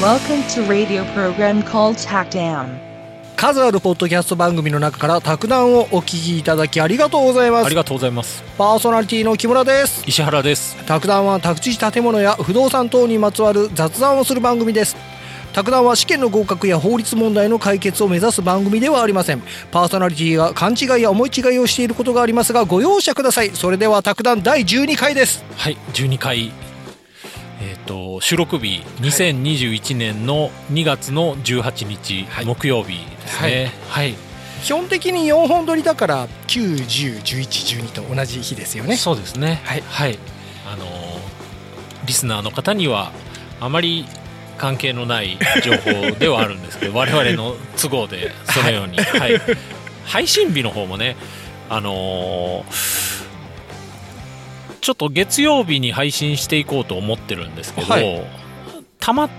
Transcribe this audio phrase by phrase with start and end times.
[0.00, 2.78] Welcome to radio program called Tackdown.
[3.36, 7.66] 数あるポッドキャスト番組の中から卓談をお聞きいただきありがとうございます。
[7.66, 8.42] ありがとうございます。
[8.56, 10.02] パーソナリティの木村です。
[10.06, 10.74] 石原です。
[10.86, 14.96] 卓談は宅地建物や不動産等にまつわる雑談をする番組です。
[15.52, 19.42] 卓談は試験の合格や法律問題の解決を目指す番組ではありません。
[19.70, 23.50] パーソナリティが勘違いや思い違いをしていることがありますがご容赦ください。
[23.50, 25.44] それでは卓談第12回です。
[25.58, 26.69] はい12回
[27.60, 32.44] えっ、と収録日2021年の2月の18日、はい。
[32.46, 33.72] 木曜日ですね。
[33.88, 34.14] はい、
[34.64, 38.96] 基本的に4本撮りだから9101112と同じ日ですよね。
[38.96, 39.60] そうですね。
[39.64, 39.82] はい。
[39.82, 40.18] はい。
[40.66, 40.90] あのー
[42.06, 43.12] リスナーの方には
[43.60, 44.06] あまり
[44.58, 49.40] 関係のない情報ではあるんですけど 我々の都合でそのように、はい。
[50.06, 51.16] 配信日の方もね
[51.68, 53.19] あのー
[54.80, 58.24] ちょっと月曜日に配信していこうと思ってるんですけど、はい。
[58.98, 59.30] たまっ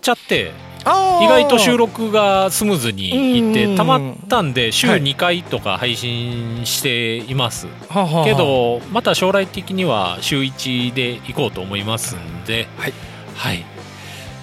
[0.00, 0.84] ちゃって意
[1.28, 3.52] 外と収録がスムーズにいっうん。
[3.52, 5.02] てたまったんで週はい。
[5.02, 8.24] 2回とか配信しています、はあはあはあ。
[8.24, 12.92] けどまた将来的には週1で行こうと思いますんではい、
[13.34, 13.64] はい。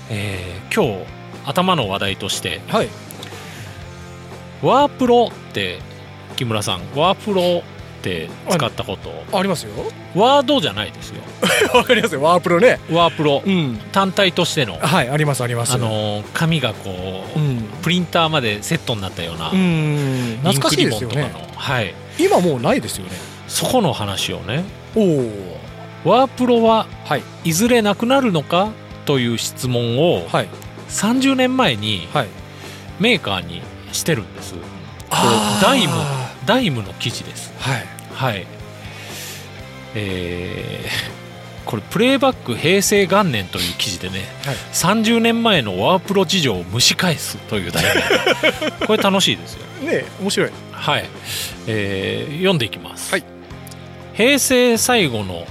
[0.09, 1.05] えー今日
[1.45, 2.89] 頭の話題としてはい。
[4.61, 5.79] ワープロって
[6.35, 7.63] 木村さんワープロ
[8.07, 9.37] って使ったこと。
[9.37, 9.71] ありますよ。
[10.15, 11.21] ワードじゃないですよ。
[11.75, 12.21] わかりますよ。
[12.21, 12.79] ワープロね。
[12.91, 13.43] ワープロ。
[13.45, 13.79] うん。
[13.91, 14.79] 単体としての。
[14.79, 15.73] はいありますあります。
[15.73, 17.63] あのー紙がこう、うん。
[17.81, 20.37] プリンターまでセットになったような、うん。
[20.43, 21.31] 懐かしいですよね。
[21.55, 21.93] はい。
[22.17, 23.11] 今もうないですよね。
[23.47, 24.63] そこの話をね。
[24.95, 25.59] おお
[26.05, 27.23] ワープロははい。
[27.43, 28.69] いずれなくなるのか？
[29.05, 30.47] という質問をはい。
[30.89, 32.27] 30年前にはい。
[32.99, 33.61] メーカーに
[33.91, 34.55] してるんです。
[35.61, 35.93] ダイム
[36.45, 37.53] ダイムの記事です。
[37.59, 38.47] はいはい。
[39.95, 41.17] えー
[41.67, 44.55] これプレイバック平成元年という記事でね、はい。
[44.71, 47.91] 30年前のワープロ事情を蒸し返すという題名。
[48.87, 49.65] これ楽しいですよ。
[49.81, 50.51] ね面白い。
[50.71, 51.05] はい、
[51.67, 53.23] えー読んでいきます、はい。
[54.13, 55.45] 平成最後の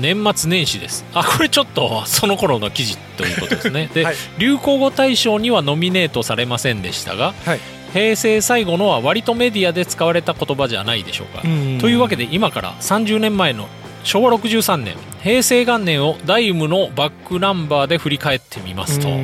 [0.00, 1.04] 年末年始です。
[1.14, 3.88] あこれちょっとその頃の記事ということですね。
[3.94, 4.16] で、 はい。
[4.38, 7.60] 流行語大賞にはノミネートされませんでしたがはい
[7.92, 11.48] 平成最後のは割とメディアで使われた言葉じゃないでしょうか、と
[11.88, 13.68] いうわけで今から30年前の
[14.04, 19.14] 昭和63年平成元年をダイムのバックナンバーで振り返ってみますと、は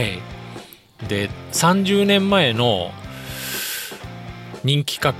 [0.00, 0.20] い。
[1.06, 2.90] で30年前の
[4.64, 5.14] 人気企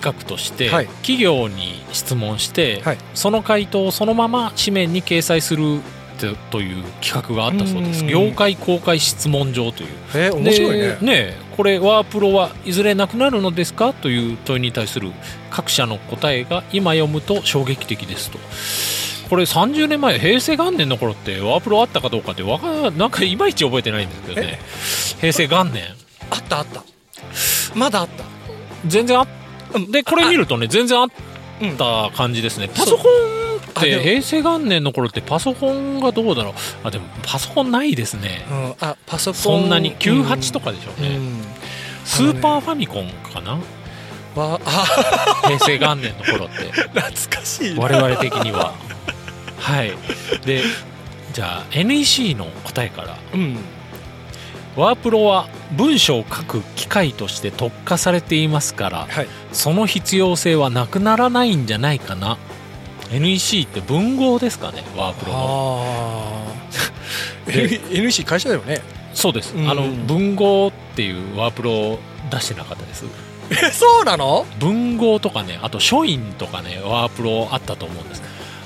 [0.00, 0.86] 画として、はい。
[0.86, 2.98] 企業に質問して、はい。
[3.14, 5.80] その回答をそのまま紙面に掲載する
[6.18, 8.02] とという企画があったそうです。
[8.02, 8.08] うん。
[8.08, 9.88] 業界公開質問状という。
[10.14, 10.96] え面白いね。
[11.00, 13.92] でねこれワープロはいずれなくなるのですか？
[13.92, 15.12] という問いに対する
[15.50, 18.38] 各社の答えが今読むと衝撃的ですと。
[19.30, 24.58] これ30年前平成元年の頃ってワープロあったかどうかってわかなんかいまいち覚えてないんですけどね。
[25.20, 25.84] 平成元年。
[26.30, 26.82] あったあった。
[27.74, 28.24] まだあった。
[28.86, 29.26] 全然あ
[29.90, 31.08] でこれ見るとね全然あっ
[31.62, 31.76] うん。
[31.76, 32.68] た感じですね。
[32.68, 33.43] パソコン
[33.80, 36.54] って平成元年の頃ってパソコンがどうだろう？
[36.84, 38.46] あでもパソコンないですね。
[38.50, 38.74] うん。
[38.80, 39.40] あパソコン。
[39.40, 41.42] そんなに？98とかでしょうね、うん。
[42.04, 43.52] スーパーファミコンかな？
[44.34, 45.46] わあ。
[45.46, 46.70] 平成元年の頃って。
[46.94, 47.80] 懐かしいな。
[47.80, 48.72] 我々的には。
[49.58, 49.92] はい。
[50.44, 50.62] で
[51.32, 53.16] じゃあ NEC の答えから。
[53.34, 53.58] うん。
[54.76, 59.28] ワープロは文章を書く機械として特化されていますからはい。
[59.52, 62.38] その必要性はなくならないんじゃないかな
[63.18, 65.84] NEC って文豪ですかねワープロの。
[67.92, 68.80] NEC 会社だよね。
[69.12, 69.70] そうです、うん。
[69.70, 71.98] あの文豪っていうワープロを
[72.30, 73.04] 出してなかったです。
[73.50, 74.46] えそうなの？
[74.58, 78.22] 文豪とかねあと書院とかねワープロあったと思うんです。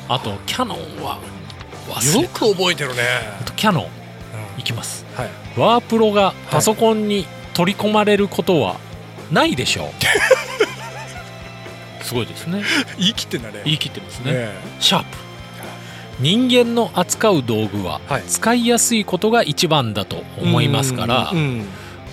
[0.09, 1.19] あとキャノンは
[2.23, 3.03] よく覚えてるね。
[3.41, 3.87] あとキャノン
[4.59, 5.05] いきます。
[5.15, 5.29] はい。
[5.57, 8.77] ワープロがパソコンに取り込まれることは
[9.31, 9.89] ないでしょう
[12.09, 12.63] すごいですね。
[12.99, 13.61] 言い切ってんだね。
[13.65, 14.33] 言い切ってますね。
[14.33, 14.49] ね
[14.81, 15.07] シャープ。
[16.21, 18.23] 人間の扱う道具ははい。
[18.27, 21.67] 使いやすいことが一番だと思いますから、うん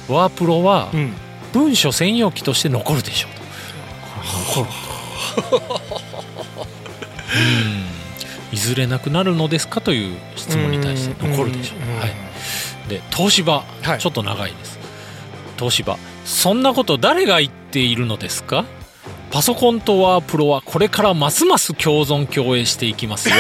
[0.08, 1.14] ワープロはうん。
[1.54, 4.62] 文書専用機として残るでしょうと。
[4.62, 4.68] うん。
[8.52, 12.00] いずれなくなるのですかという質問に対して残るでしょう、ん。
[12.00, 12.14] はい、
[12.90, 14.00] で東芝、はい。
[14.00, 14.78] ちょっと長いです。
[15.58, 15.98] 東芝。
[16.26, 18.66] そんなこと誰が言っているのですか
[19.36, 23.36] パソコンとワープロはこれからますます共存共栄していきますよ。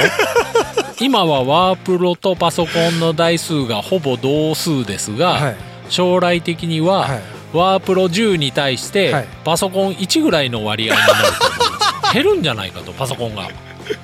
[1.00, 5.56] 今はワープロとパソコンの台数がほぼ同数ですが、はい。
[5.88, 7.22] 将来的には、はい。
[7.54, 9.28] ワープロ10に対して、はい。
[9.46, 11.70] パソコン1ぐらいの割合になると思い
[12.02, 13.48] ます減るんじゃないかとパソコンが。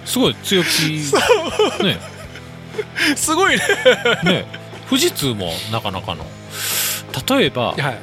[0.06, 0.94] すごい強気。
[1.84, 2.00] ね。
[3.18, 3.62] すごいね。
[4.24, 4.46] ね。
[4.90, 6.26] 富士通もなかなかの。
[7.38, 7.98] 例えばはい。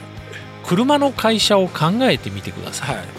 [0.66, 3.17] 車の会社を考えてみてください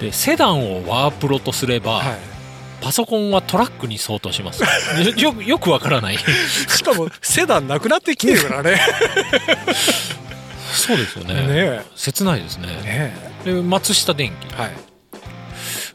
[0.00, 2.38] でセダンをワープロとすれば、はい。
[2.80, 4.62] パソコンはトラックに相当します。
[4.62, 6.18] よ よよくわからない。
[6.68, 8.80] しかもセダンなくなってきてるからね。
[10.72, 11.34] そうですよね。
[11.46, 12.68] ね切ないですね。
[12.84, 13.12] え。
[13.44, 14.72] ねで松下電機えはい。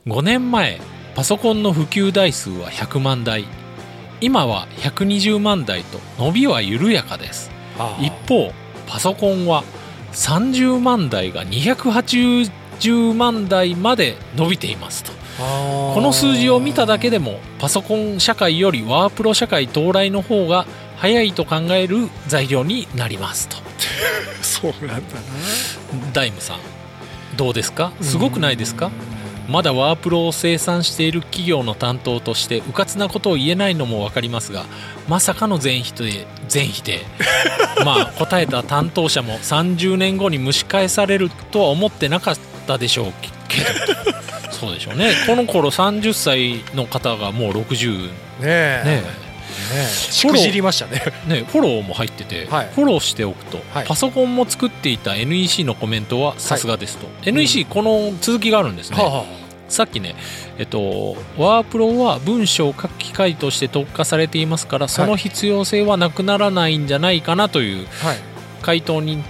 [0.07, 0.81] 5年前
[1.15, 3.45] パソコンの普及台数は100万台。
[4.19, 7.51] 今は120万台と伸びは緩やかです。
[8.01, 8.53] 一方
[8.87, 9.63] パソコンは
[10.13, 12.51] 30万台が280
[12.91, 15.11] 万台まで伸びていますと。
[15.39, 20.65] この数字を見ただけでもパソコン社会よりワープロ社会到来の方が
[20.97, 23.57] 早いと考える材料になりますと。
[24.43, 25.15] そうなんだ
[26.13, 26.57] ダイムさん
[27.35, 27.91] どうですか？
[27.99, 28.91] なすごくないですか？
[29.49, 34.63] まだワープロを生産している企業の担当としてうかつなことを言えないのも分かりますが
[35.09, 37.01] まさかの全否定全否定。
[37.83, 42.41] まあ答えた担当者も30年後に蒸し返されるとは思ってなかった
[42.77, 43.13] でしょう
[43.47, 44.13] けど。
[44.51, 45.13] そうでしょうね。
[45.27, 48.11] この頃30歳の方がもう60ね
[48.41, 48.83] え。
[48.85, 49.03] ねね
[49.75, 49.87] え。
[49.87, 51.01] しくじりましたね。
[51.27, 52.69] ねフォローも入ってて、はい。
[52.73, 53.87] フォローしておくと、はい。
[53.87, 59.25] パソコンも作っていた NEC のコメントはさすがですと、NEC この続きがあるんですね、はあは
[59.69, 60.15] さっきね、
[60.59, 67.87] えっと、ワープロは文章を書く機械として特化されていますからその必要性はなくならないんじゃないかなという
[68.61, 69.23] 回答に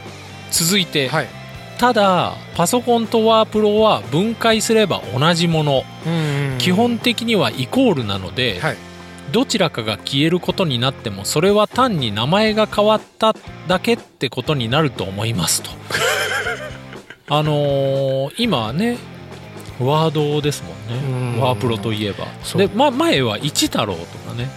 [0.51, 1.43] 続いて、はい
[1.83, 8.77] ただパソコンとワープロは分解すれば同じもの、うん基本的にはイコールなので、はい。
[9.33, 13.35] どちらかが消えることになってもそれは単に名前が変わった
[13.68, 15.71] だけってことになると思いますと。
[17.27, 18.97] あのー今ね
[19.81, 21.36] ワードですもんうん。
[21.36, 22.27] ねワープロといえば。
[22.56, 24.47] で、ま、前は一太郎とかね。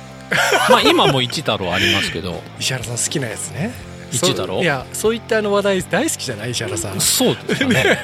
[0.70, 2.40] まあ今も一太郎ありますけど。
[2.60, 6.96] 石原さん好きなやつね一太郎そういやそういったあの話題大好きじゃない石原さん。
[6.96, 7.98] いそうですかね。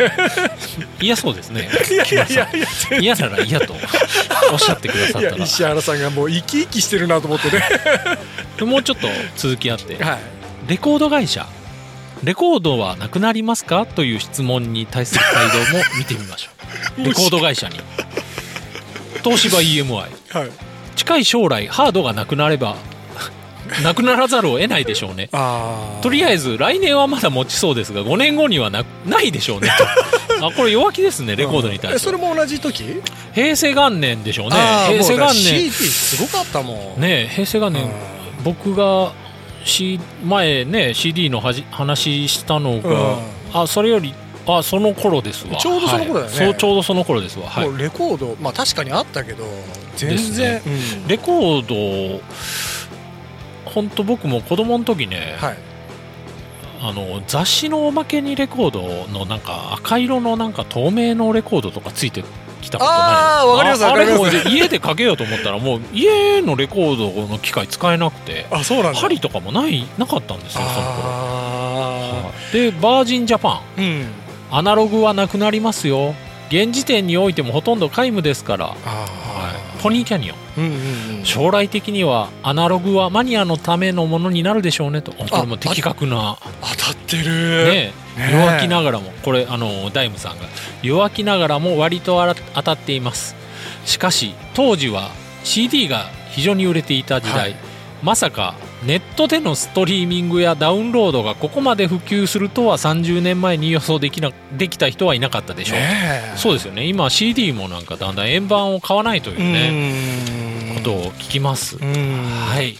[1.00, 1.68] 嫌そうですね。
[1.90, 2.98] やいやいやいや。
[2.98, 3.74] 嫌なら嫌と。
[4.52, 5.38] おっしゃってくださいったら。
[5.38, 7.62] や石原さんがもう生き生きしてるなと思ってね。
[8.66, 10.02] もうちょっと続きあって。
[10.02, 10.18] はい。
[10.68, 11.46] レコード会社。
[12.22, 13.86] レコードはなくなりますか？
[13.86, 16.50] という質問に対する態度も見てみましょ
[16.98, 17.04] う。
[17.06, 17.80] レコード会社に。
[19.24, 20.04] 東芝 EMI は
[20.46, 20.50] い。
[20.96, 22.76] 近い将来ハードがなくなれば
[23.82, 25.28] なくならざるを得ないでしょうね。
[25.32, 29.70] あとりあえず来年はまだ持ちそうですが5年後にはなないでしょうね。
[30.38, 31.96] と あこれ弱気ですねレコードに対して。
[31.96, 33.02] えそれも同じ時？
[33.34, 34.56] 平成元年でしょうね。
[34.88, 35.34] 平成元年。
[35.34, 37.00] CD すごかったもん。
[37.00, 37.84] ね平成元年。
[37.84, 37.90] うん。
[38.44, 39.12] 僕が、
[39.64, 44.12] C、前ね CD のはじ話したのが、あそれより
[44.46, 45.56] あその頃ですわ。
[45.56, 46.36] ちょうどその頃だよね。
[46.38, 46.46] はい。
[46.46, 47.48] そうちょうどその頃ですわ。
[47.48, 47.78] はい。
[47.78, 49.44] レコードまあ確かにあったけど
[49.96, 50.54] 全然。
[50.54, 50.62] ね。
[51.06, 52.20] レコード
[53.74, 55.56] 本当僕も子供の時ね、うんはい。
[56.84, 62.24] あの雑誌のおまけにレコードのなんか赤色のなんか透明のレコードとかついて
[62.60, 68.98] きたことないあーわかりますあれもう家でかけようと思ったらもう家のレコードの機械使えなくてあそうなんだ。
[68.98, 71.02] 針とかもないなかったんですよその頃。
[71.04, 73.80] あでバージンジャパン。
[73.80, 74.08] ーうん。
[74.50, 76.14] アナログはなくなりますよ。
[76.48, 79.41] 現時点においてもほとんど皆無ですから、あ
[79.82, 80.36] ポニーキャニオン。
[80.38, 80.68] ーうんう
[81.16, 81.24] んうん。
[81.24, 85.12] 将来的にはアナログはマニアのためのものになるでしょうねと。
[85.12, 86.38] これも的確な。
[86.60, 87.24] 当たってる。
[87.24, 88.32] ねねえ。
[88.32, 89.10] 弱気ながらも。
[89.24, 90.44] これあのダイムさんが。
[90.82, 92.22] 弱気ながらも割と
[92.54, 93.34] 当たっています。
[93.84, 95.10] しかし当時は
[95.42, 97.56] CD が非常に売れていた時代、はい。
[98.02, 106.36] まさかネットでのストリーミングやダウンロードがここまで普及するとは30年前に予想できなできた人はいなかったでしょう、ねえ。
[106.36, 106.86] そうですよね。
[106.86, 111.86] 今 CD もなんかだんだん円盤を買わないというね、ねことを聞きます、は
[112.54, 112.76] はい。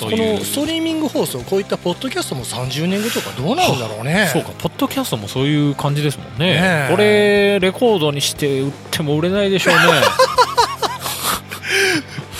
[0.00, 4.28] とこのストリーミング放送こういったポッドキャストも30年後とかどうなるんだろうね。
[4.32, 4.50] そうか。
[4.58, 6.54] ポッドキャストもそういう感じですもんね。
[6.54, 6.88] ねえ。
[6.90, 9.80] これレコードにして売っても売れないでしょうね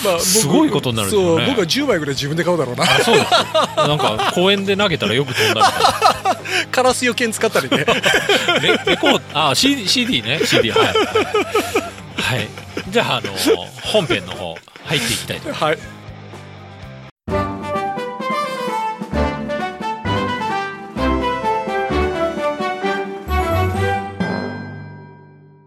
[0.05, 1.45] まあ僕すごいことになるんですよね。
[1.47, 2.85] そう僕は10枚ぐらい自分で買うだろうな。
[2.85, 7.85] あそうなんか公園で投げたらよく飛んだみたいカラス余計使ったりね。
[7.85, 7.95] な
[8.61, 10.41] レレコードあ CD, CD ね。
[10.45, 10.87] CD はい。
[10.87, 10.95] はい、
[12.17, 12.49] はい、
[12.89, 13.33] じゃああの
[13.83, 15.53] 本編の方入っていきたいと。
[15.53, 15.79] はい。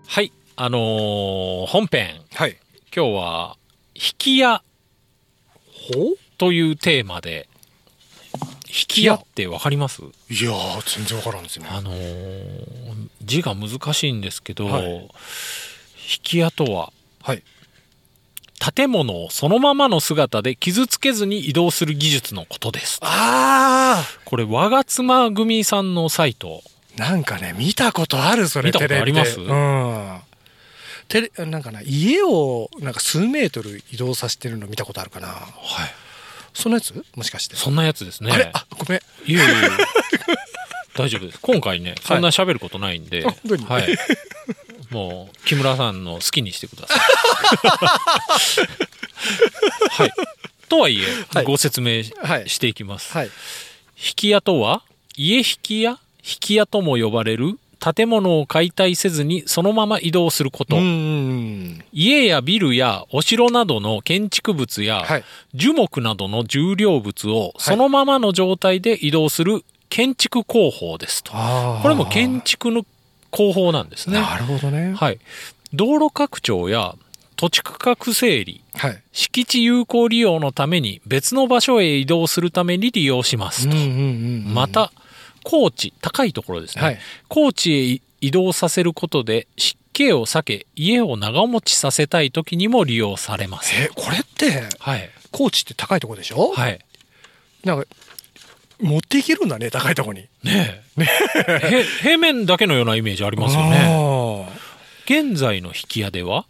[0.07, 0.31] はい。
[0.55, 2.21] あのー本編。
[2.35, 2.57] はい。
[2.95, 3.57] 今日は
[3.95, 4.63] 「引き屋。
[5.71, 7.47] ほう」というテーマで。
[8.75, 10.01] 引き屋ってわかります？
[10.01, 11.69] いやー全然わからんですよね。
[11.71, 14.83] あのー字が難しいんですけど、はい。
[14.95, 15.09] 引
[16.23, 17.43] き屋とははい。
[18.75, 22.97] 建物をそのままの姿で傷つけずに移動する技術のことです。
[23.03, 26.63] あこれ、我が妻組さんのサイト。
[26.97, 29.35] あなんかね見たことあるそれ見たことあります？
[29.35, 29.53] テレビで。
[29.53, 30.19] うん
[31.07, 35.47] テレなんかな家をなんか数メートル移動させてるの見たことあるかなはい。
[36.53, 36.93] そのやつ？
[37.15, 38.31] もしかしてそんなやつですね。
[38.31, 38.51] あれ？
[38.53, 39.41] あごめんいえいえ
[40.95, 41.39] 大丈夫です。
[41.41, 43.65] 今回ね、そんな喋ることないんで、あ本当に？
[43.65, 43.97] はい。
[44.91, 46.99] もう、木村さんの好きにしてください。
[49.89, 50.11] はい。
[50.69, 53.11] とはいえ、はいご説明しはいしていきます。
[53.13, 53.31] はい
[53.97, 54.83] 引き屋とは、
[55.15, 55.97] 家引き屋、引
[56.39, 60.77] き屋とも呼ばれる建物を解体せずにそのまま移動すること。
[61.91, 65.23] 家やビルやお城などの建築物や、はい
[65.53, 71.31] 樹木などの重量物をそのままの状態で移動する建築工法ですと。
[71.35, 72.85] あーこれも建築の
[73.29, 74.19] 工法なんですね。
[74.21, 75.19] なるほどねはい。
[75.73, 76.95] 道路拡張や
[77.35, 83.75] 土地区画整理、はい敷地有効利用のために別の場所へ移動するために利用しますと。
[83.75, 84.91] また、
[85.43, 86.83] 高地、高いところですね。
[86.83, 93.73] はい高地へ移動させることで湿気を避け、家を長持ちさせたい時にも利用されます。
[93.75, 95.09] えこれってはい。
[95.31, 96.53] 高知って高いとこでしょ？
[96.53, 96.79] はい。
[97.65, 97.87] なんか
[98.79, 101.03] 持っていけるんだね高いとこにねえ。
[101.03, 103.69] へ平面だけのようなイメージありますよね。
[103.71, 104.49] ね
[105.05, 106.45] 現在の引き屋では、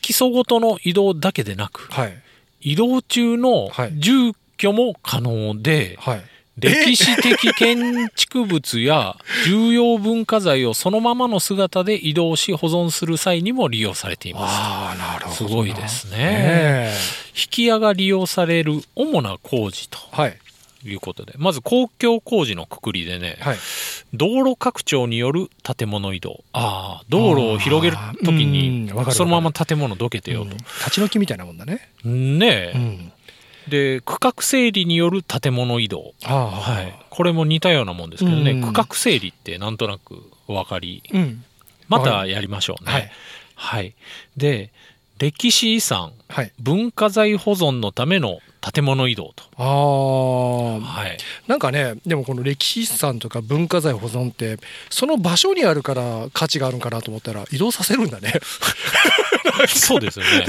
[0.00, 2.14] 基礎ごとの移動だけでなく、はい
[2.60, 6.22] 移動中のはい住居も可能で、はい
[6.58, 14.42] 歴史的建築物や重要文化財をそのままの姿で移動し保存する際にも利用されています。
[14.46, 15.34] ああなるほどな。
[15.34, 16.16] すごいですね。
[16.18, 16.90] ね
[17.34, 20.38] 引き屋が利用される主な工事とえはい。
[20.86, 23.58] いうことで、まず公共工事のくくりでね、はい。
[24.12, 26.44] 道路拡張による建物移動。
[26.52, 30.50] ああ、道路を広げるときあーにそのまま建物どけてようん。
[30.50, 31.88] 立ち退きみたいなもんだね。
[32.02, 32.08] と。
[32.08, 33.12] ねえ、うん
[33.68, 36.14] で、区画整理による建物移動。
[36.22, 37.06] はい。
[37.10, 41.02] これも似たようなもんですけどね、うん区画整理ってなんとなくお分かり。
[41.12, 41.44] うん
[41.86, 42.92] またやりましょうね。
[42.92, 43.10] はい
[43.56, 43.94] はい。
[44.36, 44.72] で、
[45.18, 46.52] 歴史遺産、はい。
[46.58, 49.44] 文化財保存のための建物移動と。
[49.56, 51.18] ああはい。
[51.46, 54.58] なんかねでもこの歴史遺産とか文化財保存って
[54.90, 58.32] その場所にあるから価値があるんかなと思ったら移動させるんだね。
[59.68, 60.46] そうですよね。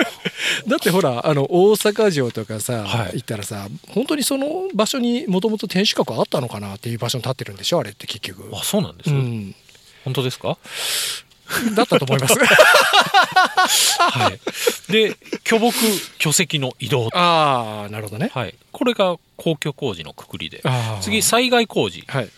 [0.66, 3.16] だってほらあの大阪城とかさ、はい。
[3.16, 8.50] 行ったらさ本当にその場所にもともと天守閣あったのかなっていう場所に立ってるんでしょあれって結局。
[8.54, 9.54] あ、そうなんです、うん。
[10.04, 10.56] 本当ですか？
[11.74, 12.34] だったと思います
[14.00, 14.92] はい。
[14.92, 15.74] で、巨木、
[16.18, 17.08] 巨石の移動。
[17.12, 18.54] ああなるほどねはい。
[18.72, 20.62] これが公共工事のくくりで。
[21.00, 22.04] 次、災害工事。
[22.06, 22.28] はい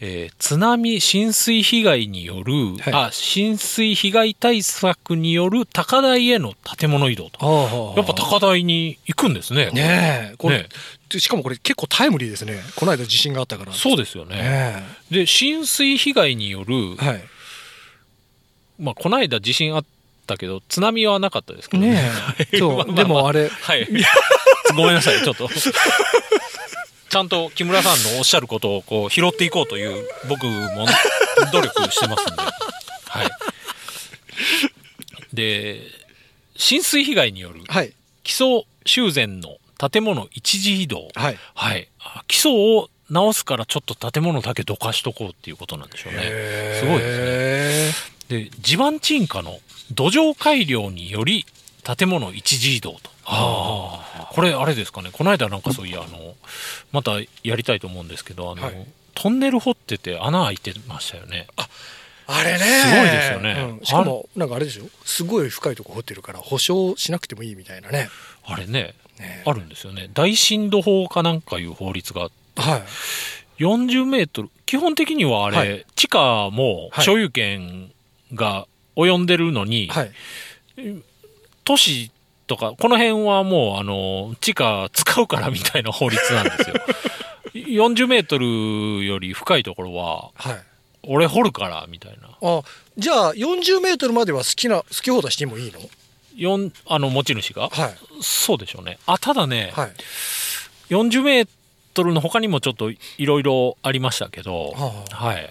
[0.00, 7.94] えー津波浸水被害による、はいあ、浸水被害対策による高台への建物移動と。
[7.94, 9.70] あやっぱ高台に行くんですね。
[9.70, 10.68] ねえこれね
[11.10, 14.36] でしかもこれ結構タイムリーですねこの間地震があったからそうですよね。
[14.36, 17.24] ねで、浸水被害による、えはい
[18.78, 19.84] まあ、この間地震あっ
[20.26, 21.92] たけど、津波はなかったですけどね。
[21.92, 22.10] ね
[22.52, 23.88] えそまあうでもあれはい。
[24.76, 25.48] ごめんなさい、ちょっと。
[27.08, 30.86] ちゃんと木村さんのおっしゃることをこう拾っていこうという僕も
[31.52, 32.42] 努力してますんで。
[32.42, 33.30] はい。
[35.32, 35.80] で、
[36.56, 37.94] 浸水被害によるはい
[38.24, 39.56] 基礎修繕の
[39.90, 41.08] 建物一時移動。
[41.14, 41.88] はいはい。
[42.00, 46.20] あ基礎を直すからちょっと建物だけどかしとこうっていうことなんでしょうね。
[46.78, 48.17] すごいですね。
[48.28, 49.58] で、地盤沈下の
[49.92, 51.46] 土壌改良により
[51.82, 53.10] 建物一時移動と。
[53.24, 54.30] ああ。
[54.32, 55.10] これあれですかね。
[55.12, 56.34] この間なんかそういや、あの、
[56.92, 58.86] またやりたいと思うんですけど、あの、はい。
[59.14, 61.48] トンネル掘ってて穴開いてましたよね。
[62.26, 62.58] あれね。
[62.58, 63.78] すごいですよね。
[63.78, 63.84] うん。
[63.84, 64.84] しかもなんかあれでしょ？
[65.04, 68.10] すごい深いとこ掘ってるから保証しなくてもいいみたいなね。
[68.44, 69.42] あれね、ね。
[69.46, 70.10] あるんですよね。
[70.12, 72.62] 大震度法かなんかいう法律があって。
[72.62, 72.82] はい。
[73.62, 75.86] 40メートル、基本的にはあれ、はい。
[75.96, 77.04] 地下もはい。
[77.04, 77.90] 所有権
[78.34, 78.66] が
[78.96, 80.10] 及んでるのに、はい
[81.64, 82.10] 都市
[82.46, 86.76] とか、この辺はもう、あの、地下使うからみたいな法律なんですよ。
[87.54, 90.62] 40メートルより深いところは、はい
[91.04, 92.28] 俺掘るから、みたいな。
[92.42, 92.62] あ
[92.96, 95.78] じゃあ40メートルまでは好きな好き放題してもいいの？
[96.36, 97.68] 四あの、持ち主が？
[97.68, 98.98] はいそうでしょうね。
[99.06, 99.92] あ、ただね、はい
[100.90, 101.48] 40メー
[101.94, 105.50] トルの他にもちょっといろいろありましたけど、ははい。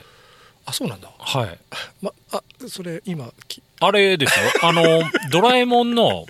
[0.67, 1.09] あそうなんだ。
[1.17, 1.57] はい。
[2.01, 4.45] まあそれ今きあれですよ。
[4.61, 4.83] あの、
[5.31, 6.25] ドラえもんの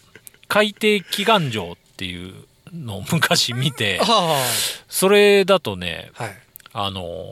[0.47, 4.43] 海底祈願城っていうのを昔見て、あ
[4.87, 6.37] それだとね、あはい。
[6.73, 7.25] あの、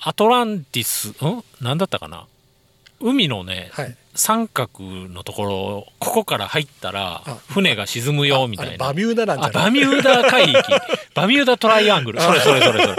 [0.00, 1.42] アトランティス、ん？
[1.60, 2.26] なんだったかな？
[3.00, 8.76] 海のね、はい三角のところここから入ったらあ船が沈むよみたいな。
[8.86, 10.54] バミューダなんじゃバミューダ海域。
[11.14, 12.20] バミューダトライアングル。
[12.20, 12.96] それそれそれそれ。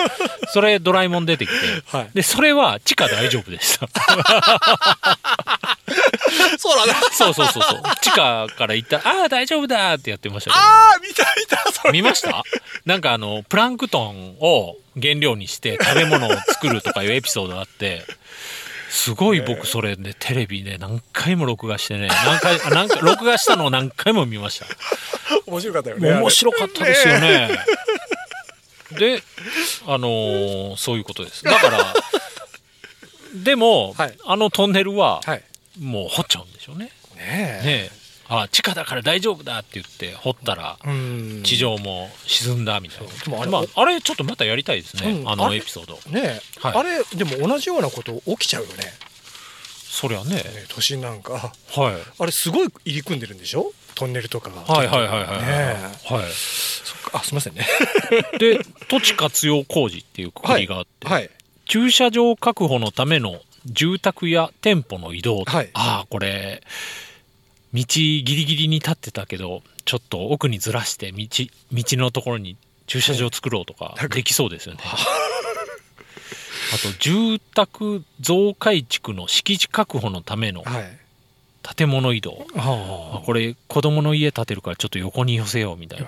[0.54, 1.56] それ ドラえもん出てきて、
[1.98, 2.10] はい。
[2.14, 3.88] でそれは地下大丈夫でした。
[6.58, 6.94] そうだ。
[6.94, 7.82] なそうそうそうそう。
[8.02, 10.60] 地下から行ったら「ああ大丈夫だ」ってやってましたけど。
[10.64, 11.92] ああ見た見たそれ。
[11.94, 12.44] 見ました？
[12.86, 18.04] なんかあのプランクトンを原料にして食べ物を作るとかいうエピソードがあって
[18.90, 24.66] すごい僕それねテレビで何回も録画してね何回あ何回 録画したのを何回も見ました。
[25.46, 27.50] 面白かったよね面白かったですよね。
[28.98, 29.22] で
[29.86, 31.44] あのーそういうことです。
[31.44, 31.94] だから
[33.34, 34.18] でも、はい。
[34.26, 35.44] あのトンネルははい。
[35.80, 36.86] もう掘っちゃうんでしょうね。
[36.86, 36.92] ね
[37.64, 37.66] え。
[37.66, 37.97] ねえ
[38.30, 41.44] あ地下だから大丈夫だって言って掘ったらうん。
[41.44, 45.50] 地上も沈んだみたいな、でもあれまあ、あれちょっとまたやりたいですね、あのうん。
[45.50, 45.96] あれエピソード。
[46.10, 46.74] ねえ、はい。
[46.76, 48.94] あれでも同じようなこと起きちゃうよね。
[49.90, 50.36] そりゃね。
[50.36, 51.34] ね都心なんか。
[51.34, 51.54] はい。
[52.20, 53.72] あれすごい入り組んでるんでしょ？
[53.96, 54.52] トンネルとか。
[54.52, 56.14] がはいはいはいはいはい、ねえ。
[56.14, 57.20] はそっか。
[57.20, 57.66] あすみませんね。
[58.36, 61.30] い、で土地活用工事っていうくくりがあって、はい。
[61.66, 65.70] 駐車場確保のための住宅や店舗の移動、はい。
[65.74, 66.62] ああこれ
[67.74, 71.28] 道ギリギリに立ってたけどちょっと奥にずらして道
[71.72, 72.58] 道のところに
[72.88, 74.82] 駐車場作ろうとかできそうですよね。
[76.74, 80.98] あと住宅増改築の敷地確保のためのはい。
[81.76, 82.48] 建物移動。
[82.56, 86.08] ああこれ子供の家建てるからちょっと横に寄せようみたいな。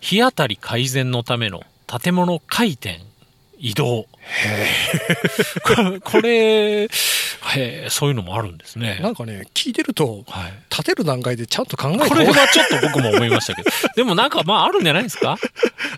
[0.00, 3.00] 日当たり改善のための建物回転
[3.66, 4.06] 移動。
[6.04, 6.88] これ
[7.88, 8.98] そういうのもあるんですね。
[9.00, 10.52] なんかね聞いてるとはい。
[10.68, 13.70] 建てる段階でちゃんと考えてこれはちょっと僕も思いましたけど。
[13.96, 15.38] でもなんかまああるんじゃないですか？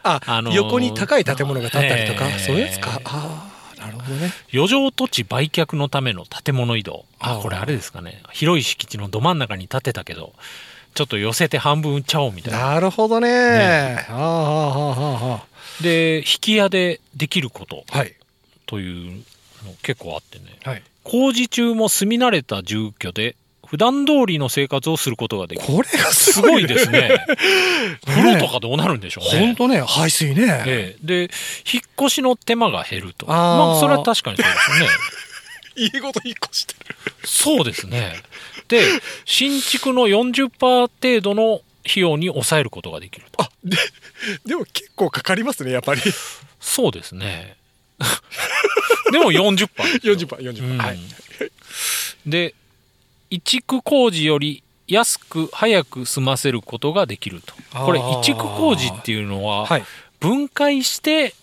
[0.04, 3.00] あ、あのー横に高い建物が建ったりとか、ええそういうやつか。
[3.04, 4.32] ああなるほどね。
[4.54, 7.04] 余剰土地売却のための建物移動。
[7.18, 8.22] あこれあれですかね。
[8.32, 10.34] 広い敷地のど真ん中に建てたけど
[10.96, 12.70] ちょっと寄せて半分売っちゃおうみたいな。
[12.74, 13.28] なるほどね。
[13.28, 14.06] ね。
[14.08, 15.46] あああああ。
[15.82, 17.84] で引き屋でできること。
[17.92, 18.14] あはい。
[18.64, 19.12] という
[19.64, 20.44] の結構あってね。
[20.64, 20.82] はい。
[21.04, 25.66] 工事中も住み慣れた住居で普段通りの生活をすることができる。
[25.66, 27.10] これがすすごい,、ごいです ね。
[28.06, 29.40] 風呂とかどうなるんでしょうね。
[29.40, 31.30] 本当ね排水ね、ええ、で
[31.70, 33.26] 引っ越しの手間が減ると。
[33.28, 33.66] あー。
[33.72, 34.88] まあそれは確かにそうですね
[35.76, 36.96] 家ごと引っ越してる。
[37.24, 38.22] そうですね。
[38.68, 38.82] で
[39.24, 43.42] 新築の40%程度の費用に抑えることができると。
[43.42, 43.76] あで
[44.44, 46.00] でも結構かかりますねやっぱり。
[46.60, 47.56] そうですね。
[49.12, 50.78] でも40%ですよ40%、40%、うん。
[50.78, 50.98] はい。
[52.26, 52.54] で
[53.30, 57.54] 移築工事より安く早く済ませることができると。
[57.78, 59.84] これ移築工事っていうのははい。
[60.18, 61.34] 分解して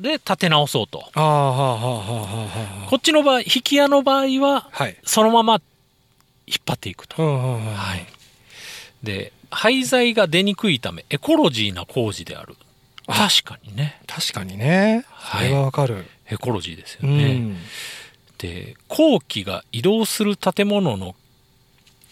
[0.00, 1.10] で立て直そうと。
[1.14, 5.60] こっちの場合、引き屋の場合は、はい、そのまま
[6.46, 7.22] 引っ張っていくと。
[7.22, 8.06] はい、
[9.04, 12.56] で、廃材が出にくいため、エコロジーな工事である。
[13.06, 14.00] 確かにね。
[14.06, 15.04] 確かにね。
[15.30, 17.24] それはわかる、はい、エコロジーですよね。
[17.24, 17.56] うん、
[18.38, 21.14] で、工期が移動する建物の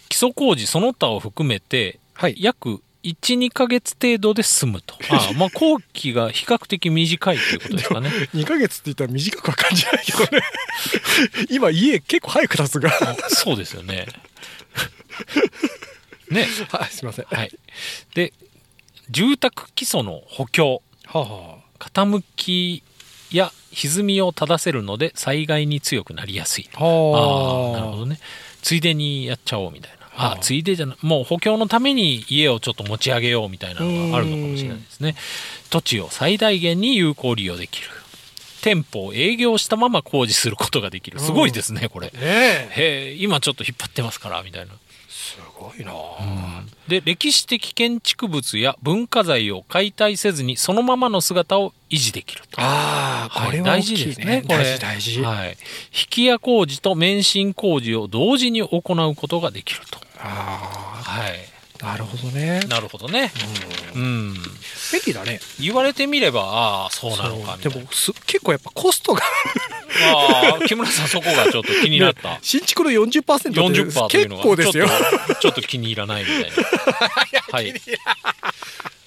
[0.09, 1.99] 基礎工事その他を含めて、
[2.37, 4.95] 約1、2か月程度で済むと。
[5.11, 8.11] ああまあ、後期が比較的短いということですかね。
[8.35, 10.43] 2か月って言ったら短くは感じないけどね。
[11.51, 13.17] 今、家結構早く経つが。
[13.29, 14.07] そうですよね。
[16.31, 16.49] ね。
[16.71, 17.27] はい、すいません。
[17.27, 17.51] はい。
[18.15, 18.33] で、
[19.11, 20.83] 住宅基礎の補強。
[21.07, 22.83] はあはあ、傾き
[23.33, 26.71] や歪みを正せるので災害に強くなりやすい。
[26.75, 28.21] あ、あなるほどね。
[28.63, 30.02] ついでにやっちゃおうみたいな。
[30.15, 35.17] あはあついでじゃなもう補強のために家をちょっと持ち上げようみたいなのがあるのかもしれないですね。
[35.71, 37.89] 土地を最大限に有効利用できる。
[38.63, 41.19] 店舗を営業したまま工事することができる。
[41.19, 42.07] すごいですねこれ。
[42.09, 42.13] ね
[42.77, 43.17] え。
[43.19, 44.73] 今ちょっと引っ張ってますからみたいな。
[44.73, 44.79] す
[45.63, 45.93] ごいな。
[46.89, 52.61] で歴史的建築物や文化財を解体せずにそのままの姿を維持できると。
[52.61, 54.27] ああ、はいこれは大事ですね。
[54.27, 54.43] ね。
[54.43, 55.23] これ大事、大事。
[55.23, 55.57] はい、引
[56.11, 59.99] き屋工事と免震工事を同時に行うことができると。
[60.19, 61.33] あはい。
[61.33, 61.52] あ、
[61.83, 62.61] なるほどね。
[62.69, 63.33] なるほどね。
[63.95, 64.35] うん。
[64.93, 65.41] 便利だね。
[65.61, 67.79] 言われてみればああそうなのかみたいな。
[67.79, 69.23] でもす結構やっぱコストが
[70.15, 74.87] ああ木村さんそこがちょっと気になった、ね新築の40%って40%というのが結構ですよ。
[75.43, 76.51] ちょっと気に入らないみたいな。
[77.51, 77.75] はい。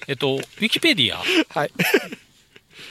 [0.08, 1.24] えっとウィキペディア。
[1.58, 1.72] はい。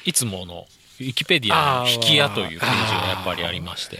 [0.06, 0.66] いつもの
[1.00, 3.98] ウィキペディアあーに引き屋というページがやっぱりありまして。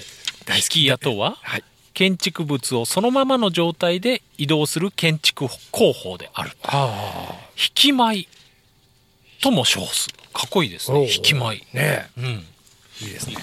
[0.56, 1.36] 引き屋とは？
[1.42, 1.64] はい
[1.94, 6.50] 建築物をそのままの状態で移動する建築工法である。
[6.64, 8.28] あ引き舞
[9.40, 10.09] とも称す。
[10.33, 11.04] かっこいいですね。
[11.04, 12.24] 引き舞あねうん。
[12.24, 13.37] いいですね。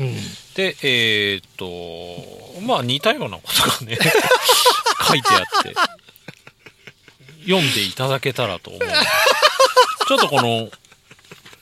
[0.00, 0.14] うん。
[0.54, 3.98] でえー、っとまあ似たようなことがね
[5.08, 5.74] 書いてあって。
[7.44, 8.80] 読んでいただけたらと思う。
[10.08, 10.70] ちょっとこの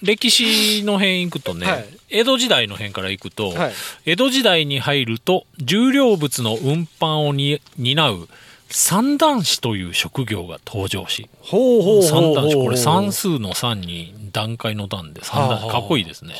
[0.03, 3.73] 歴史の辺行くとね、はい、江戸時代の辺から行くと、はい、
[4.07, 8.29] 江戸時代に入ると重量物の運搬をに担う
[8.69, 16.35] 三段子という職業が登場し三段子これ算数の3に段階の段で三段子かっこいいですね。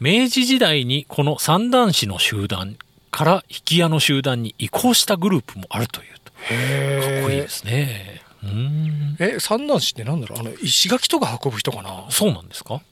[0.00, 2.76] 明治時代にこの三段子の集団
[3.10, 6.32] から引き屋の集団に移行したグループもあるというと。
[6.32, 8.20] かっこいいですね。
[9.18, 10.40] え三男子ってなんだろう？
[10.40, 12.04] あの石垣とか運ぶ人かな？
[12.10, 12.82] そうなんですか？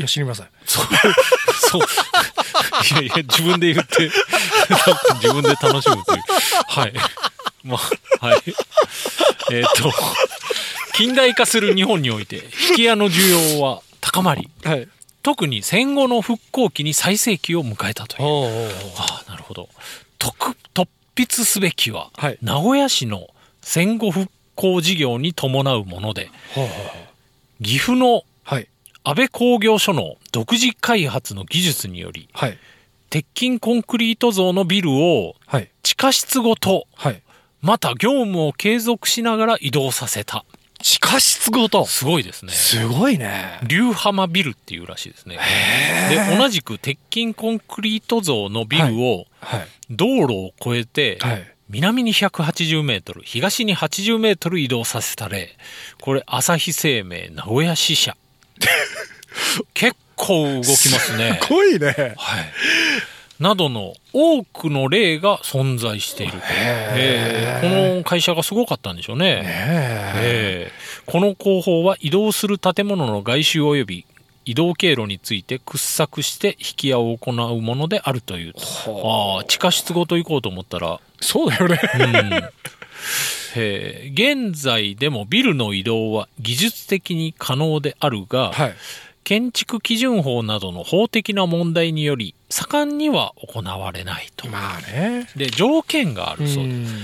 [0.00, 0.86] いや知りませんそう。
[1.60, 1.82] そう。
[1.82, 4.10] いやいや自分で言って。
[5.20, 6.22] 自分で楽しむという。
[6.66, 6.92] はい。
[7.62, 7.78] ま
[8.20, 8.42] あはい。
[9.52, 9.92] えっ、ー、と
[10.94, 12.36] 近代化する日本において
[12.70, 14.88] 引き屋の需要は高まり、はい、
[15.22, 18.92] 特に戦後の復興期に最盛期を迎えたという。
[18.96, 19.68] ああなるほど。
[20.18, 23.28] 特突筆すべきは、はい、名古屋市の
[23.60, 28.24] 戦後復興事業に伴うもので、はあはあ、岐阜の
[29.04, 32.58] 安倍工業所の独自開発の技術により、はい、
[33.08, 35.36] 鉄筋コンクリート像のビルを
[35.82, 37.22] 地下室ごと、はい、
[37.60, 40.44] また業務を継続しながら移動させた。
[40.82, 41.84] 地下室ごと？
[41.84, 42.52] すごいですね。
[42.52, 43.60] すごいね。
[43.66, 45.38] 流浜ビルっていうらしいですね。
[46.08, 49.26] で、同じく鉄筋コンクリート像のビルを、
[49.90, 51.18] 道路を越えて、
[51.68, 55.54] 南に180メートル、東に80メートル移動させた例。
[56.00, 58.16] これ、朝日生命名古屋支社。
[59.74, 61.40] 結構動きますね。
[61.42, 62.14] すごいね。
[62.16, 62.52] はい。
[63.40, 66.34] などの多くの例が存在している。
[66.44, 69.42] えー、この会社がすごかったんでしょうね。
[69.46, 74.06] えー、この工法は移動する建物の外周及び
[74.44, 78.54] 移動経路について掘削して引き屋を行うものであるという。
[78.86, 81.00] ああ、地下室ごと行こうと思ったら。
[81.20, 81.80] そうだよね。
[81.94, 82.50] うん
[83.56, 88.74] えー、現在でもビルの移動は技術的に可能であるが、はい、
[89.24, 94.48] 建築基準法などの法的な問題により盛んには行われないと。
[94.48, 96.86] まあね、で条件があるそうで。
[96.86, 96.94] す。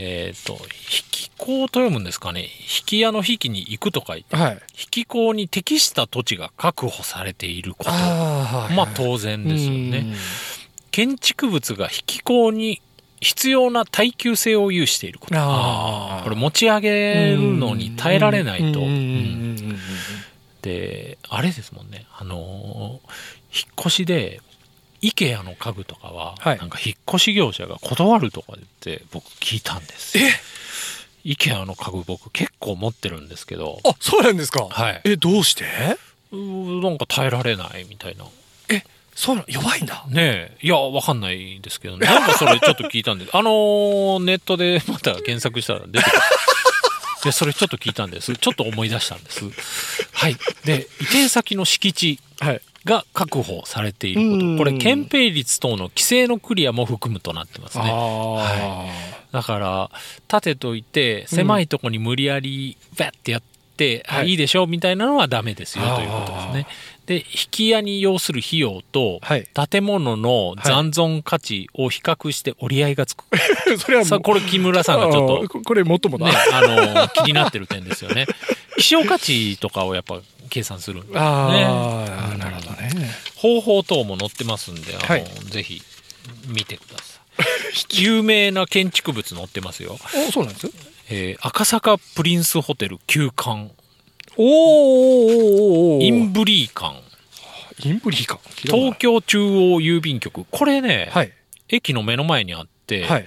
[0.00, 0.58] えっ、ー、と引
[1.10, 2.42] き港と読むんですかね。
[2.42, 2.48] 引
[2.86, 7.90] き屋の引きに行くと書いて、はい、引き港に適した土地が確保されていること。
[7.92, 10.14] あまあ当然ですよね。
[10.90, 12.80] 建築物が引き港に
[13.20, 15.34] 必要な耐久性を有していること。
[15.36, 18.80] あこれ持ち上げるのに耐えられないと。
[20.62, 22.06] であれですもんね。
[22.16, 23.00] あの
[23.52, 24.40] 引っ越しで
[25.02, 30.30] IKEA の家具とかは、はい、なんか引っ越し業者が断るとか言って僕聞いたんですえ
[31.24, 33.78] ？IKEA の家具僕結構持ってるんですけど。
[33.84, 34.66] あそうなんですか。
[34.68, 35.00] はい。
[35.04, 35.64] えどうして？
[36.32, 38.24] なんか耐えられないみたいな。
[38.24, 38.28] え
[39.18, 39.48] そうなの？
[39.48, 40.04] 弱いんだ。
[40.08, 40.56] ねえ。
[40.62, 42.06] いや、わかんないですけどね。
[42.06, 46.22] なんかそれちょっと聞いたんで、 あのー、ネットでまた検索したら出てくる。
[47.24, 48.36] で、それちょっと聞いたんです。
[48.36, 49.44] ちょっと思い出したんです。
[50.12, 50.36] はい。
[50.64, 52.20] で、移転先の敷地
[52.84, 54.56] が確保されていること。
[54.58, 57.90] これ、憲兵率等の規制のクリアも含むとなってますね。
[57.90, 59.32] はい。
[59.32, 59.90] だから、
[60.32, 63.57] 立てといて、狭いとこに無理やり、バッてやって、
[64.06, 66.66] はい、いいでしょうみたいなのはダメですよということですね。
[67.06, 69.20] で引き屋に要する費用と、
[69.70, 78.26] 建物の残存価値を比較して折り合いがつく、はい、それはさこれ木村さんがちょっとこれもっともねあの気になってる点ですよね。
[78.76, 81.18] 希少価値とかをやっぱ計算するんでね。
[81.18, 82.90] ああなるほどね。
[83.36, 85.80] 方法等も載ってますんであの、はい、ぜひ
[86.46, 87.20] 見てくださ
[87.94, 88.02] い。
[88.02, 89.98] 有名な建築物載ってますよ。
[90.28, 90.70] おそうなんです
[91.10, 93.70] えー、赤坂プリンスホテル旧館。
[94.36, 97.02] おおインブリー館。
[97.82, 98.40] インブリー館。
[98.62, 100.44] 東京中央郵便局。
[100.50, 101.32] これね、はい、
[101.68, 103.26] 駅の目の前にあって、はい、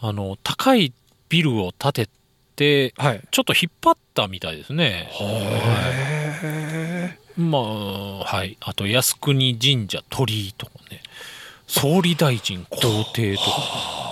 [0.00, 0.92] あの高い
[1.28, 2.08] ビルを建て
[2.56, 5.08] て、はい、ちょっと引っ張ったみたいですね。
[5.12, 8.56] はい、まあはい。
[8.60, 11.02] あと靖国神社鳥居とかね。
[11.66, 12.78] 総理大臣公
[13.14, 14.03] 邸とか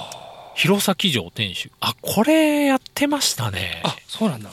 [0.63, 3.83] 弘前城天守あこれやってましたね。
[3.85, 4.51] あそうなんだ。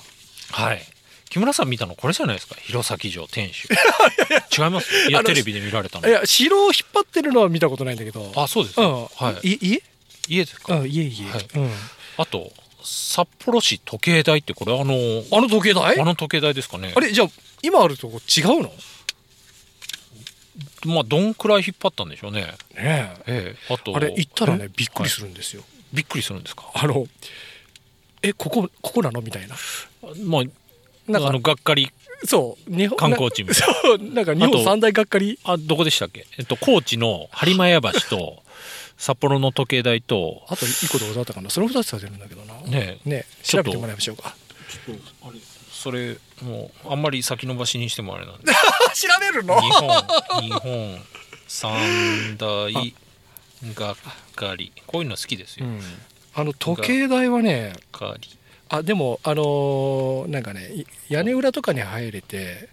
[0.52, 0.82] はい。
[1.30, 2.56] 木村さん見たのこれじゃないですか？
[2.56, 3.54] 弘前城天守
[4.58, 5.08] 違います？
[5.08, 6.08] いやテレビで見られたの。
[6.08, 8.32] いや城を引っ張ってるのは見たことないんだけど。
[8.36, 9.48] あそうです、うん、はい。
[9.56, 9.84] 家
[10.28, 11.48] 家ですか、うん、家家、はい。
[11.54, 11.72] うん、
[12.18, 12.52] あと
[12.84, 14.94] 札幌市時計台ってこれあの
[15.32, 16.00] あの時計台？
[16.00, 16.92] あの時計台ですかね。
[16.96, 17.28] あれじゃあ
[17.62, 18.74] 今あるとこ違うの？
[20.86, 22.42] まあどんくらい引っ張ったんでしょうね。
[22.42, 23.16] ねえ。
[23.28, 26.66] えあとあれ行ったらねびっくりするんですよ、はい、びっくりするんですか？
[26.74, 27.06] あの
[28.22, 29.22] えここここなの？
[29.22, 29.56] みたいな。
[30.26, 30.44] まあ
[31.12, 31.92] なんかあのがっかり。
[32.26, 32.76] そう。
[32.76, 35.40] 日本観光地みたいそうなんか日本三大がっかり？
[35.44, 36.28] あどこでしたっけ？
[36.38, 38.44] えっと高知の播磨屋橋と
[38.98, 40.44] 札幌の時計台と。
[40.50, 41.50] あと一個どこだったかな？
[41.50, 42.56] その二つ出てるんだけどな。
[42.62, 43.72] ねねちょっと。
[43.72, 44.36] 調べてもらいましょうか。
[45.24, 45.40] あれ
[45.72, 48.52] それもうあんまり先延ばしにしてもあれなんで。
[48.94, 49.60] 調べるの？
[49.62, 51.00] 日本日本
[51.48, 52.94] 三大
[53.76, 53.96] がっ
[54.36, 54.72] かり。
[54.88, 55.82] こういうの好きですよ、うん。
[56.34, 58.30] あの時計台はねがっかり。
[58.70, 62.70] あでもあのーなんかねい屋根裏とかに入れて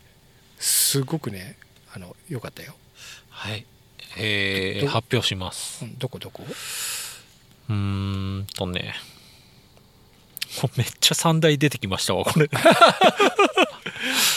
[0.59, 1.57] すごくね
[1.95, 2.75] あのよかったよ、
[3.31, 3.65] はい。
[4.19, 5.85] えー、ど発表します。
[5.85, 6.45] うん、どこどこ？
[7.69, 8.95] うーんとね。
[10.61, 12.47] こ めっちゃ三大出てきましたわこれ。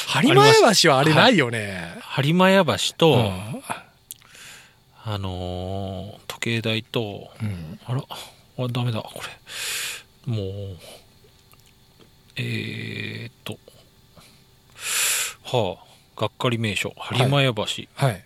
[0.07, 3.63] 播磨屋橋はあれないよね、播磨屋橋と、うん
[5.12, 7.80] あのー時計台とうん。
[7.86, 8.04] あら
[8.60, 9.13] あダメだこ
[10.28, 10.34] れ。
[10.34, 10.78] もう
[12.36, 13.58] えー、っと
[15.45, 15.78] は
[16.17, 17.63] あがっかり名所播磨屋橋、
[17.95, 18.24] はい。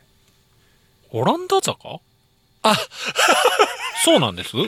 [1.11, 1.99] オランダ坂？
[2.63, 2.75] あ。
[4.03, 4.51] そうなんです？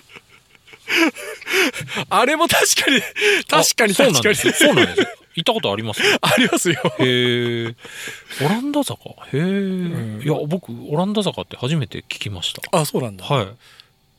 [2.09, 3.01] あれも確かに
[3.47, 4.35] 確かにあそうなん確かに。
[4.35, 6.01] ですそうなんです行ったことあります？
[6.21, 6.75] ありますよ。
[6.99, 7.75] へえ
[8.41, 9.09] オランダ坂？
[9.33, 10.21] へえ、ん。
[10.23, 12.61] いや僕オランダ坂って初めて聞きました。
[12.77, 13.47] あそうなんだ、はい。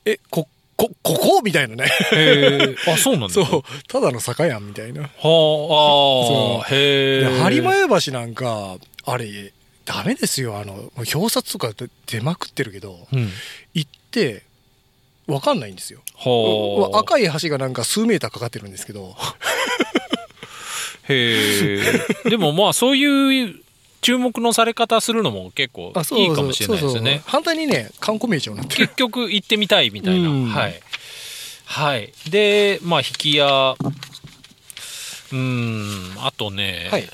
[0.04, 1.42] えここここ？
[1.42, 1.84] みたいなね。
[2.12, 3.62] へえ あそうなんですそう。
[3.88, 5.02] ただの坂やんみたいな。
[5.02, 9.52] はあそあへえで播磨屋橋なんかあれ
[9.84, 10.58] ダメですよ。
[10.58, 13.30] あの表札とかで出まくってるけどうん。
[13.74, 14.42] 行って
[15.26, 16.00] 分かんないんですよ。
[16.16, 16.98] はあ。
[16.98, 19.16] 赤い橋がなんか数メーターかかってるんですけど
[21.08, 21.78] へ
[22.24, 23.56] えでもまあそういう
[24.00, 27.22] 注目のされ方するのも結構いいかもしれないですよね。
[27.26, 28.86] 反対にね観光名所になってる。
[28.86, 30.44] 結局行ってみたいみたいな、うん。
[30.46, 30.80] はい。
[31.64, 32.12] はい。
[32.30, 33.76] でまあ引き屋。
[35.32, 36.14] うん。
[36.18, 37.08] あとね、はい。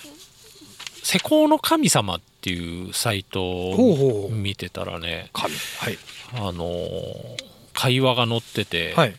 [1.03, 3.41] 施工の神様っていうサイト
[3.75, 5.55] ほうほうを見てたらね神。
[5.79, 5.99] はい。
[6.35, 9.17] あのー会話が載ってて、はい。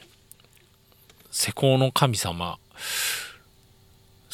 [1.31, 2.59] 施工の神様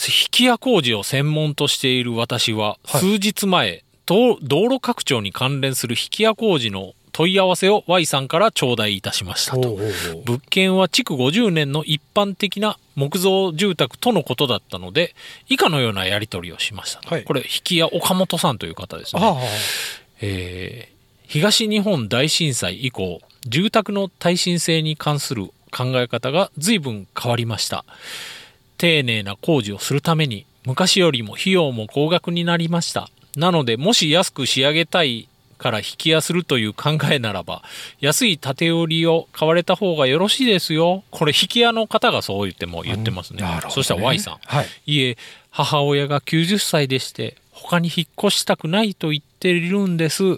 [0.07, 3.01] 引き屋工事を専門としている私ははい。
[3.01, 9.77] 数日前、道道路拡張に関連する引き屋工事の問い合わせを Y さんから頂戴いたしましたと。
[10.25, 15.15] 物件は築50年の一般的な木造住宅とのことだったので
[15.49, 17.23] 以下のようなやり取りをしましたと、はい。
[17.23, 19.21] これ引き屋岡本さんという方ですね。
[20.21, 27.85] えー東日本大震災以降住宅の耐震性に関する考え方が随分変わりました
[28.79, 33.09] 丁寧な工事をするために昔よりも費用も高額になりました。
[33.35, 37.61] なのでもし安く仕上げたいから引き屋するという考えならば
[37.99, 41.03] 安い建売りを買われた方がよろしいですよ。
[41.11, 43.43] これ引き屋の方がそう言っても言ってますね。
[43.43, 43.59] ね。
[43.69, 44.37] そしたら Y さん。
[44.45, 44.67] はい。
[44.85, 45.17] いえ
[45.51, 50.37] 母親が90歳でして他に引っ越したくないと言っているんです。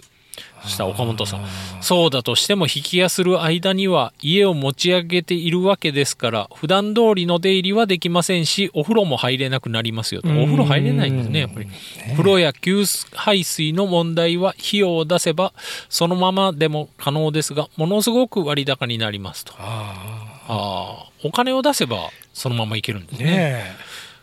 [0.66, 1.44] したら岡本さん。
[1.80, 10.28] そうだとしても引き屋する間には家を持ち上げているわけですから普段通りの出入りはできませんしお風呂も入れなくなりますよと。
[10.28, 11.66] お風呂入れないんですねやっぱり。
[12.12, 15.52] 風呂や給排水の問題は費用を出せば
[15.88, 19.54] そのままでも可能ですがものすごく割高になりますと。
[19.58, 23.76] あああお金を出せばそのままいけるんですあねね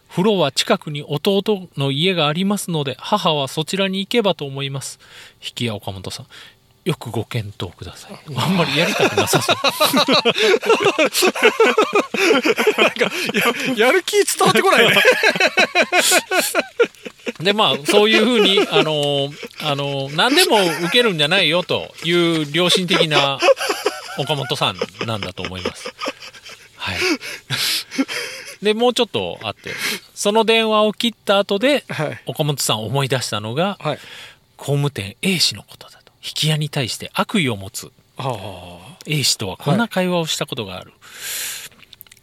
[0.10, 1.44] 風呂は近くに弟
[1.78, 5.00] の家がありますので母はそちらに行けばと思います。
[5.42, 6.28] 引き屋岡本さん
[6.86, 8.20] よくご検討ください。
[8.36, 9.56] あんまりやりたくなさそう。
[13.76, 14.96] えややる気伝わってこないね。
[17.40, 23.40] でまあそういうふうにあのあの何でも受けるんじゃないよという良心的な
[24.18, 25.94] 岡本さんなんだと思います。
[26.76, 26.98] はい
[28.62, 29.72] でもうちょっとあって
[30.14, 32.22] その電話を切った後ではい。
[32.26, 34.00] 岡本さん思い出したのがはい。
[34.58, 36.12] 工務店 A 氏のことだと。
[36.22, 37.92] 引き屋に対して悪意を持つ
[39.06, 40.92] A 氏とはこんな会話をしたことがある、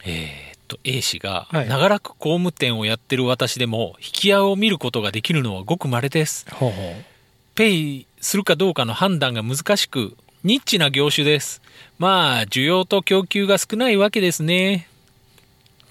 [0.04, 1.68] えーっと A 氏がはい。
[1.68, 6.46] 長らく工務店をやってる私でも引き屋を見ることができるのはごく稀です。
[6.52, 6.94] ほうほ
[7.54, 11.62] ペイするかどうかの判断が難しくニッチな業種です。
[11.98, 14.88] まあ需要と供給が少ないわけですね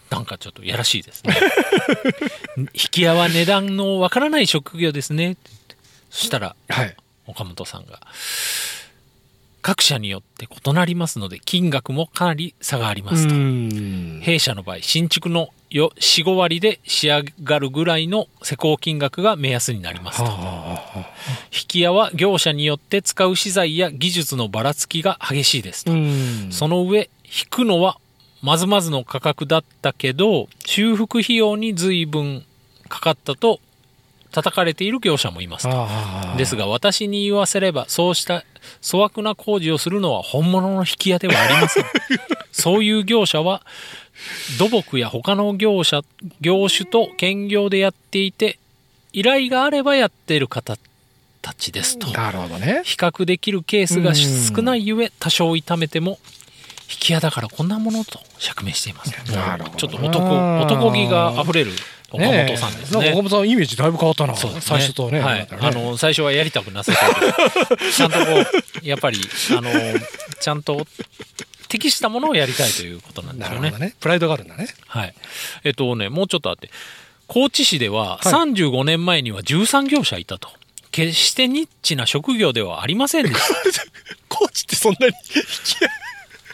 [0.10, 1.36] なんかちょっとやらしいですね。
[2.74, 5.38] 引き屋は値段のわからない職業ですね。
[6.10, 6.96] そしたらうはい。
[7.28, 8.02] 岡本さんが
[9.62, 14.20] 各社によって異なりますので金額もかなり差がありますと、ん。
[14.22, 20.26] 弊社の場合新築のよ45割で仕上がるぐらいの施工金額が目安になりますと。
[21.52, 26.52] 引き屋は業者によって使う資材や技術のばらつきが激しいですと、ん。
[26.52, 27.98] その上引くのは
[28.45, 32.45] まずまずの価格だったけど修復費用に随分
[32.88, 33.60] かかったと
[34.31, 35.88] 叩かれている業者もいますと
[36.38, 38.43] ですが私に言わせればそうした
[38.84, 41.86] 粗悪な工事をするのは本物の引き屋ではありません。
[42.51, 43.62] そういう業者は
[44.60, 46.01] 土木や他の業者
[46.39, 48.60] 業種と兼業でやっていて
[49.12, 50.77] 依頼があればやっている方
[51.41, 52.12] たちですと。
[52.12, 52.81] なるほどね。
[52.84, 56.44] 比較できるケースが少ないゆえ多少痛めても引
[56.88, 61.71] き屋だからこんなものと釈明していますなるほどちょっと男男気があふれる
[62.12, 63.10] 岡本さんですね。
[63.12, 64.36] 岡本さんイメージだいぶ変わったな。
[64.36, 65.19] そう、ね、最初とね。
[65.19, 68.26] はい、ねあの最初はやりたくなさそうちゃんとこ
[68.84, 69.19] うやっぱり
[69.58, 69.71] あの
[70.39, 70.88] ちゃんと
[71.67, 73.71] 適したものをやりたいということなんですよね。
[73.71, 74.67] ねプライドがあるんだね。
[74.88, 75.13] はい。
[75.63, 76.69] えっとねもうちょっとあって、
[77.28, 80.50] 高知市では35年前には13業者いたと。
[80.91, 83.36] 決してニッチな職業ではありませんでし
[83.74, 83.84] た。
[84.30, 85.13] 高知ってそんなに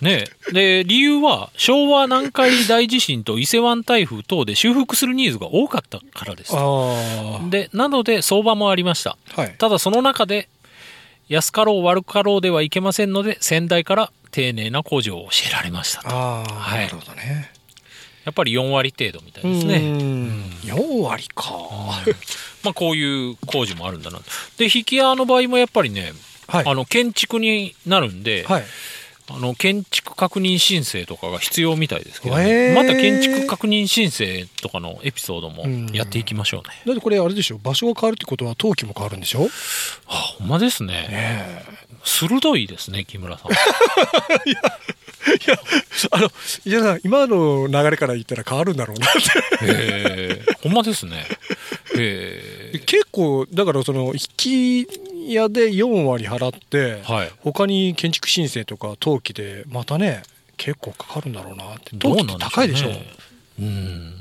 [0.01, 0.25] ね。
[0.51, 6.53] で理由は昭和南海大地震と伊勢湾台風等で修復するニーズが多かったからです。
[7.49, 10.49] でなので相場もありました、はい、ただその中で
[11.29, 16.09] 安かろう悪かろうではいけませんので先代から丁寧な工事を教えられましたと。
[16.09, 16.43] は
[16.75, 17.51] い、なるほどね。
[18.25, 19.77] やっぱり4割程度みたいですね。
[20.63, 21.53] 4割か。
[22.63, 24.19] まあこういう工事もあるんだな。
[24.57, 26.13] で、引き屋の場合もやっぱりね、
[26.47, 28.63] はい、あの建築になるんで、はい、
[29.35, 36.75] あの建築確認申請とかが必要みたいですけど、ね、また建築確認申請とかのエピソードもやっていきましょうね。
[36.85, 37.57] だってこれあれでしょ。
[37.57, 39.47] 場所が変わるってことは登記も変わるんでしょ？
[40.07, 40.93] あほんまですね。
[40.93, 41.63] ね
[42.03, 43.51] 鋭いですね木村さん。
[44.49, 45.59] いやいや
[46.09, 46.31] あの
[46.65, 49.09] いや今の流れから言ったら変わるんだろうなっ
[49.59, 50.55] て。
[50.63, 51.25] ほんまですね。
[51.93, 54.87] 結構だからその引き
[55.27, 60.23] 屋で4割払って、はい、他に建築申請とか登記でまたね
[60.57, 61.91] 結構かかるんだろうなって。
[61.93, 62.87] 登記って高いでしょ。
[62.87, 63.05] う、ね、
[63.59, 64.13] うん。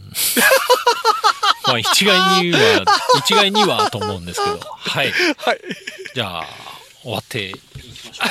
[1.67, 2.85] まあ一概には
[3.19, 4.59] 一概にはと思うんですけど。
[4.59, 5.61] はい、はい、
[6.15, 6.47] じゃあ
[7.03, 8.31] 終わっていきましょう。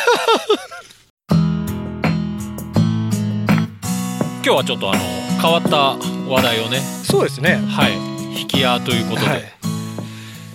[4.41, 4.99] 今日はちょっとあの
[5.41, 6.79] 変わった話題をね。
[7.03, 7.57] そうですね。
[7.57, 7.93] はい。
[8.39, 9.43] 引き屋ということで、はい。
[9.63, 9.78] 今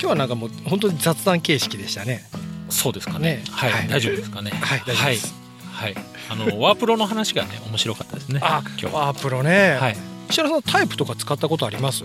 [0.04, 2.24] 日はなんかもう本当に雑談形式でしたね。
[2.68, 3.36] そうですかね。
[3.36, 4.50] ねはい、はい、大丈夫ですかね。
[4.50, 5.34] はい、大丈夫です。
[5.72, 5.94] はい。
[6.30, 8.40] あのワープロの話がね面白かったですね。
[8.42, 9.76] あ、今日ワープロね。
[9.80, 9.96] はい。
[10.30, 12.04] 石原さんタイプとか使ったことあります？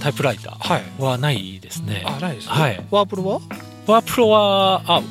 [0.00, 2.02] タイプライターはないですね。
[2.06, 2.52] あ、ないです、ね。
[2.52, 2.86] はい。
[2.90, 3.40] ワープロは？
[3.86, 5.02] ワープロはあ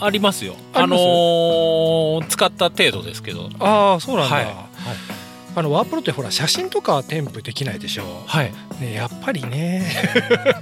[0.00, 0.56] ありますよ。
[0.74, 3.48] あのー、使った程度ですけど。
[3.60, 4.36] ああ、そうなんだ。
[4.36, 4.44] はい。
[4.46, 4.54] はい
[5.56, 8.52] あのワープロってほら写真とか添付できないでしょはい。
[8.80, 9.84] ねやっぱりね。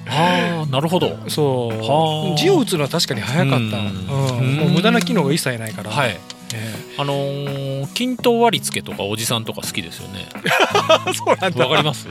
[0.09, 1.18] ああなるほど。
[1.29, 2.38] そう。
[2.38, 3.79] 字を打つのは確かに早かった。
[3.79, 4.57] うん。
[4.57, 5.90] もう無駄な機能が一切ないから。
[5.90, 6.18] はい。
[6.96, 10.27] あのー、均等割り付けとかおじさんとか好きですよね。
[11.14, 11.66] そうなんだ。
[11.68, 12.09] わかります？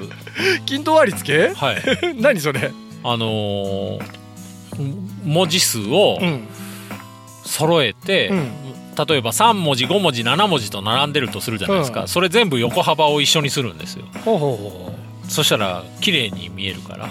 [0.68, 1.54] 均等割り付け？
[1.56, 1.82] はい。
[2.22, 2.72] 何それ？
[3.04, 4.00] あのー、
[5.26, 6.20] 文字数を
[7.58, 8.52] 揃えて、うん。
[9.08, 14.06] 例えば3文字5文字7文字と並んでるとするじゃないですか、うん、それ全部横幅を一緒にするんですよ。
[15.30, 17.10] そしたら綺麗に見えるから。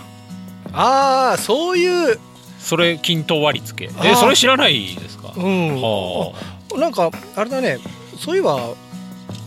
[0.72, 2.18] ああそういう。
[2.58, 3.92] それ均等割り付け。
[4.04, 5.32] えそれ知らないですか？
[5.36, 5.80] うん。
[5.80, 6.32] は
[6.74, 6.78] あ。
[6.78, 7.78] なんかあれだね。
[8.18, 8.74] そういえば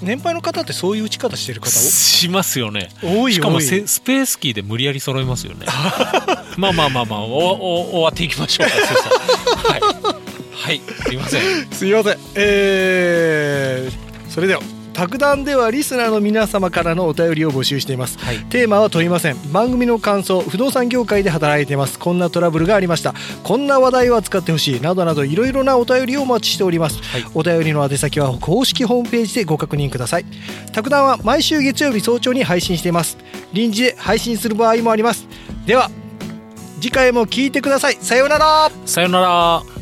[0.01, 2.89] 年配の方ってそういう打ち方してる方しますよね。
[3.03, 5.65] 多いしかもスペースキーで無理やり揃えますよね。
[6.55, 8.75] まあまあまあまあおお終わっていきましょうか。
[9.73, 9.81] はい
[10.69, 11.41] はいすいません。
[11.73, 12.17] すいません。
[12.35, 14.61] えー、それでは
[14.93, 19.37] 卓談ではリスナーの皆様からのお便りを募集しています、はい、テーマは問いません。
[19.51, 21.97] 番組の感想不動産業界で働いています。
[21.97, 23.15] こんなトラブルがありました。
[23.43, 24.79] こんな話題を扱ってほしい。
[24.79, 30.25] などなどいろいろなお便りをお待ちしております、はい、お便りの宛先は公式ホームページでご確認ください。
[30.71, 33.17] 卓談は毎週月曜日早朝に配信しています。
[33.53, 35.27] 臨時で配信する場合もあります。
[35.65, 35.89] では
[36.79, 37.97] 次回も聞いてください。
[37.99, 38.69] さようなら。
[38.85, 39.78] さようなら